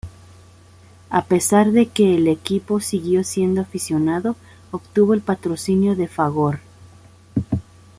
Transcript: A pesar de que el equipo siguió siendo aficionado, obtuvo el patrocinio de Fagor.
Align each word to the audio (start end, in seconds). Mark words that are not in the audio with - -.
A 1.11 1.25
pesar 1.25 1.71
de 1.73 1.85
que 1.87 2.15
el 2.15 2.27
equipo 2.27 2.79
siguió 2.79 3.23
siendo 3.23 3.61
aficionado, 3.61 4.35
obtuvo 4.71 5.13
el 5.13 5.21
patrocinio 5.21 5.95
de 5.95 6.07
Fagor. 6.07 6.59